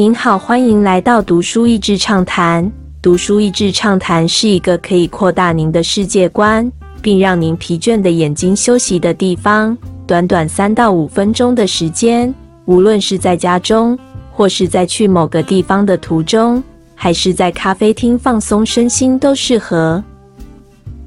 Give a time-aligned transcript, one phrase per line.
[0.00, 2.72] 您好，欢迎来到读书益智畅谈。
[3.02, 9.76] 读书益智畅谈是一个可以扩大您的世界观，并让您疲倦的眼睛休息的地方。
[10.06, 12.34] 短短三到五分钟的时间，
[12.64, 13.98] 无论是在家中，
[14.32, 16.64] 或是在去某个地方的途中，
[16.94, 20.02] 还是在咖啡厅放松身心，都适合。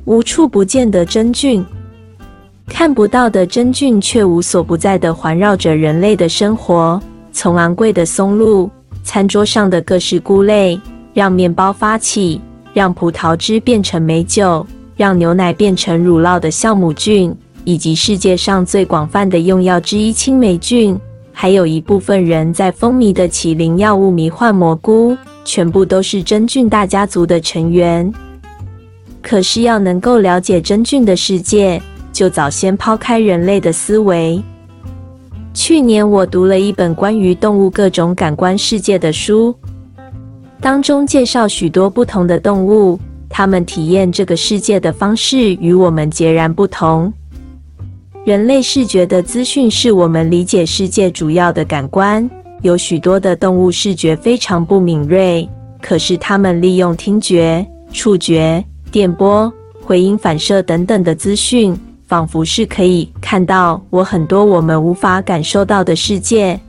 [0.05, 1.65] 无处不见的真菌，
[2.67, 7.01] 看不到的真菌却无所不在的环绕着人类的生活。
[7.35, 8.69] 从昂贵的松露，
[9.03, 10.79] 餐桌上的各式菇类。
[11.13, 12.41] 让面包发起，
[12.73, 14.65] 让葡萄汁变成美酒，
[14.97, 17.31] 让牛奶变成乳酪的酵母菌，
[17.65, 20.99] 以及世界上最广泛的用药之一青霉菌，
[21.31, 28.11] 还有一部分人在风靡的麒麟药物迷幻蘑菇，全部都是真菌大家族的成员。
[29.21, 31.79] 可是要能够了解真菌的世界，
[32.11, 34.41] 就早先抛开人类的思维。
[35.53, 39.55] 去年我读了一本关于动物各种感官世界的书。
[40.59, 47.13] 当中介绍许多不同的动物，它们体验这个世界的方式与我们截然不同。
[48.25, 52.27] 人类视觉的资讯是我们理解世界主要的感官，
[52.61, 55.47] 有许多的动物视觉非常不敏锐，
[55.81, 61.77] 可是它们利用听觉、触觉、电波、回音反射等等的资讯，
[62.13, 66.59] 仿佛是可以看到我很多我们无法感受到的世界。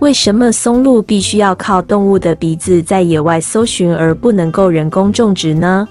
[0.00, 5.86] 为什么松露必须要靠动物的鼻子在野外搜寻，而不能够人工种植呢？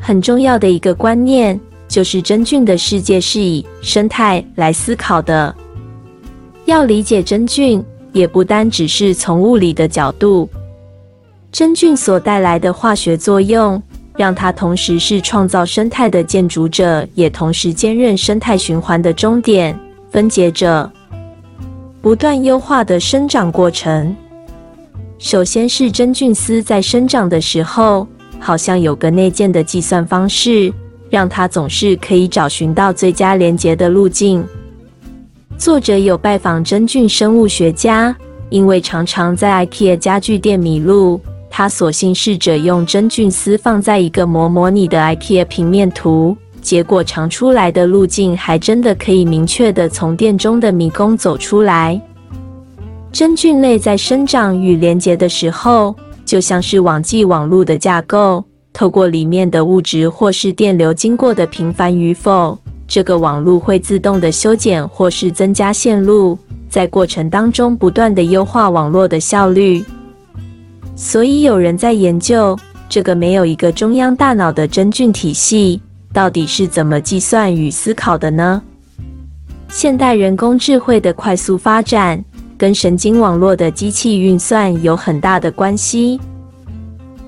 [0.00, 5.54] 很重要的一个观念就是，真菌的世界是以生态来思考的。
[6.64, 10.48] 要理解真菌，也不单只是从物理的角度，
[11.52, 13.82] 真菌所带来的化学作用，
[14.16, 19.78] 让它同时是创造生态的建筑者，也同时兼任生态循环的终点
[20.10, 20.90] 分解者。
[22.00, 24.14] 不断优化的生长过程，
[25.18, 28.06] 首先是真菌丝在生长的时候，
[28.38, 30.70] 好像有个内建的计算方式，
[31.08, 34.46] 让它总是可以找寻到最佳连接的路径。
[35.56, 38.14] 作者有拜访真菌生物学家，
[38.50, 41.18] 因为常常在 IKEA 家具店迷路，
[41.56, 46.36] 他索性试着用真菌丝放在一个模模拟的 IKEA 平面图。
[46.60, 52.02] 结果长出来的路径还真的可以明确的从店中的迷宫走出来。
[53.12, 55.94] 真菌类在生长与连接的时候，
[56.24, 66.36] 就像是网际网络的架构，透过里面的物质或是电流经过的频繁与否，这个网络会自动的修剪或是增加线路，
[66.68, 69.84] 在过程当中不断的优化网络的效率。
[70.96, 75.80] 所以有人在研究这个没有一个中央大脑的真菌体系。
[76.12, 78.62] 到底是怎么计算与思考的呢？
[79.68, 82.24] 现代人工智慧的快速发展，
[82.56, 86.20] 跟神经网络的机器运算有很大的关系。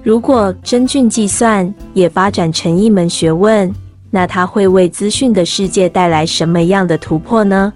[0.04, 3.74] 如果真菌计算也发展成一门学问，
[4.08, 7.72] 那它会为资讯的世界带来什么样的突破呢？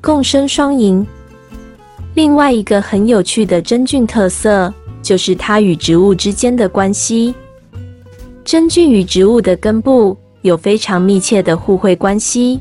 [0.00, 1.06] 共生双赢。
[2.14, 7.34] 另外一个很有趣的真菌特色，就是它与植物之间的关系。
[8.44, 12.60] 真菌与植物的根部有非常密切的互惠关系。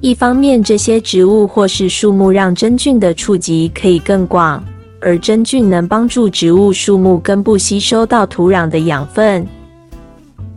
[0.00, 4.62] 一方面，这些植物或是树木让真菌的触及可以更广，
[5.00, 9.44] 而真菌能帮助植物、树木根部吸收到土壤的养分。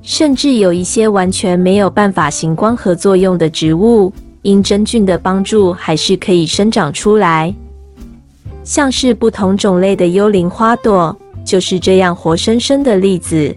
[0.03, 4.13] 甚至有一些完全没有办法行光合作用的植物，
[4.43, 7.51] 因真菌的帮助，还是可以生长出来。
[8.69, 13.55] 像是不同种类的幽灵花朵，就是这样活生生的例子。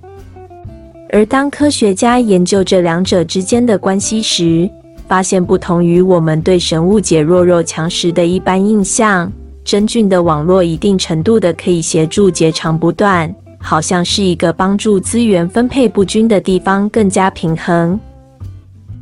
[1.11, 4.67] 而当科学家研究这两者之间的关系时，
[5.07, 9.31] 发现不同于我们对生物界弱肉强食的一般印象，
[9.63, 18.01] 真菌的网络一定程度的可以协助结肠不断，好像是一个帮助资源分配不均的地方更加平衡。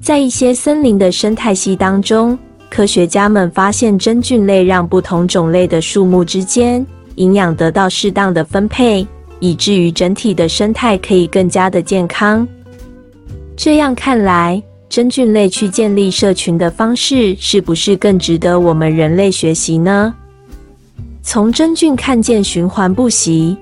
[0.00, 2.36] 在一些森林的生态系当中，
[2.70, 6.86] 科学家们发现真菌类让不同种类的树木之间
[7.16, 9.06] 营养得到适当的分配。
[9.42, 12.46] 以至于整体的生态可以更加的健康。
[13.56, 20.14] 这样看来，真菌类去建立社群的方式，是不是更值得我们人类学习呢？
[21.22, 23.56] 从真菌看见循环不息，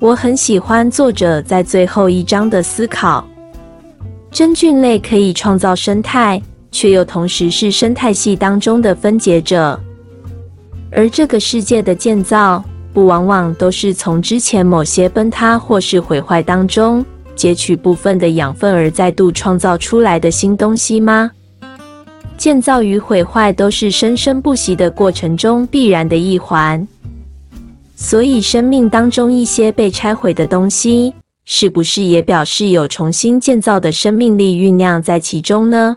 [0.00, 3.24] 我很喜欢作者在最后一章的思考：
[4.32, 6.42] 真菌类可以创造生态，
[6.74, 9.78] 却又同时是生态系当中的分解者，
[10.90, 12.62] 而这个世界的建造。
[12.92, 17.04] 不往往都是从之前某些崩塌或是毁坏当中
[17.34, 21.28] 截取部分的养分而再度创造出来的新东西吗？
[22.36, 26.86] 建造与毁坏都是生生不息的过程中必然的一环。
[27.96, 31.12] 所以，生命当中一些被拆毁的东西，
[31.44, 35.96] 是不是也表示有重新建造的生命力酝酿在其中呢？